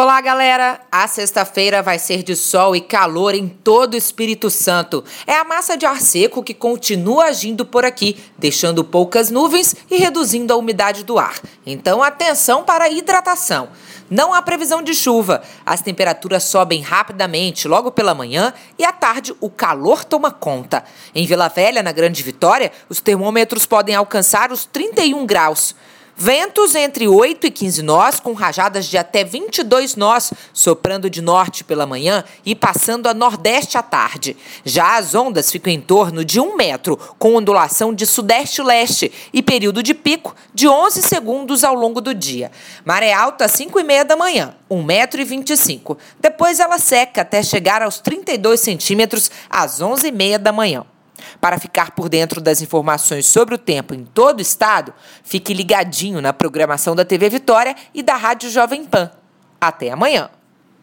[0.00, 0.80] Olá, galera!
[0.92, 5.02] A sexta-feira vai ser de sol e calor em todo o Espírito Santo.
[5.26, 9.96] É a massa de ar seco que continua agindo por aqui, deixando poucas nuvens e
[9.96, 11.40] reduzindo a umidade do ar.
[11.66, 13.70] Então, atenção para a hidratação.
[14.08, 15.42] Não há previsão de chuva.
[15.66, 20.84] As temperaturas sobem rapidamente logo pela manhã e à tarde o calor toma conta.
[21.12, 25.74] Em Vila Velha, na Grande Vitória, os termômetros podem alcançar os 31 graus.
[26.20, 31.62] Ventos entre 8 e 15 nós, com rajadas de até 22 nós, soprando de norte
[31.62, 34.36] pela manhã e passando a nordeste à tarde.
[34.64, 39.80] Já as ondas ficam em torno de 1 metro, com ondulação de sudeste-leste e período
[39.80, 42.50] de pico de 11 segundos ao longo do dia.
[42.84, 45.96] Maré alta às 5 e meia da manhã, 1 metro e 25.
[46.18, 50.84] Depois ela seca até chegar aos 32 centímetros às 11 e meia da manhã.
[51.40, 54.92] Para ficar por dentro das informações sobre o tempo em todo o estado,
[55.22, 59.10] fique ligadinho na programação da TV Vitória e da Rádio Jovem Pan.
[59.60, 60.30] Até amanhã!